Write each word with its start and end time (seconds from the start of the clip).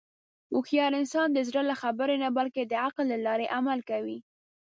هوښیار 0.53 0.91
انسان 1.01 1.27
د 1.33 1.39
زړه 1.47 1.61
له 1.69 1.75
خبرې 1.81 2.15
نه، 2.23 2.29
بلکې 2.37 2.61
د 2.65 2.73
عقل 2.85 3.05
له 3.13 3.17
لارې 3.25 3.51
عمل 3.57 3.79
کوي. 3.89 4.17